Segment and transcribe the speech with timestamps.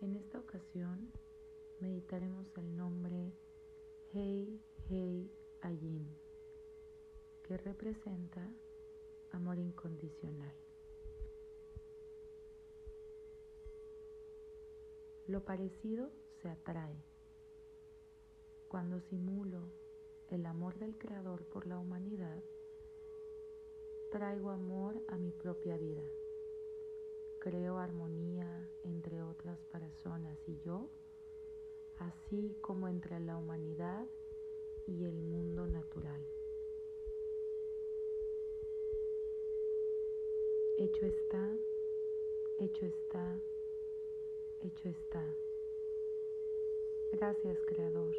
[0.00, 1.12] En esta ocasión
[1.80, 3.32] meditaremos el nombre
[4.12, 6.08] Hei Hei Ayin,
[7.42, 8.48] que representa
[9.32, 10.54] amor incondicional.
[15.26, 16.10] Lo parecido
[16.40, 17.04] se atrae
[18.68, 19.62] cuando simulo
[20.30, 22.42] el amor del Creador por la humanidad,
[24.12, 26.04] traigo amor a mi propia vida.
[27.40, 28.57] Creo armonía
[28.88, 30.88] entre otras personas y yo,
[31.98, 34.06] así como entre la humanidad
[34.86, 36.24] y el mundo natural.
[40.78, 41.56] Hecho está,
[42.58, 43.40] hecho está,
[44.62, 45.24] hecho está.
[47.12, 48.14] Gracias, Creador.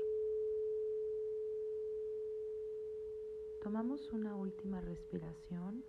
[3.62, 5.84] Tomamos una última respiración.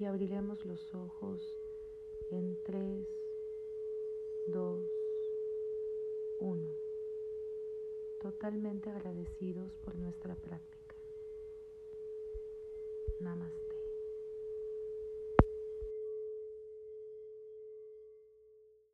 [0.00, 1.42] Y abriremos los ojos
[2.30, 3.06] en 3,
[4.46, 4.80] 2,
[6.38, 6.66] 1.
[8.22, 10.59] Totalmente agradecidos por nuestra práctica.